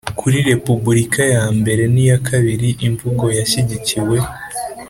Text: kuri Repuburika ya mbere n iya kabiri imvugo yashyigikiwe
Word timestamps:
kuri 0.19 0.37
Repuburika 0.49 1.21
ya 1.35 1.43
mbere 1.59 1.83
n 1.93 1.95
iya 2.05 2.17
kabiri 2.27 2.67
imvugo 2.87 3.25
yashyigikiwe 3.37 4.17